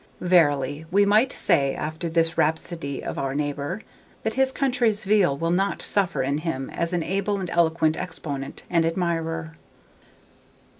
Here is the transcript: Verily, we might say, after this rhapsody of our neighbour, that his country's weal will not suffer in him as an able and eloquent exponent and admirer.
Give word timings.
Verily, 0.19 0.83
we 0.89 1.05
might 1.05 1.31
say, 1.31 1.75
after 1.75 2.09
this 2.09 2.35
rhapsody 2.35 3.03
of 3.03 3.19
our 3.19 3.35
neighbour, 3.35 3.81
that 4.23 4.33
his 4.33 4.51
country's 4.51 5.05
weal 5.05 5.37
will 5.37 5.51
not 5.51 5.79
suffer 5.79 6.23
in 6.23 6.39
him 6.39 6.71
as 6.71 6.91
an 6.91 7.03
able 7.03 7.39
and 7.39 7.51
eloquent 7.51 7.95
exponent 7.95 8.63
and 8.67 8.83
admirer. 8.83 9.55